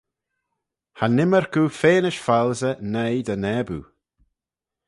Cha 0.97 1.05
n'ymmyrk 1.09 1.53
oo 1.61 1.69
feanish 1.79 2.21
foalsey 2.25 2.77
noi 2.91 3.15
dty 3.25 3.35
naboo. 3.43 3.85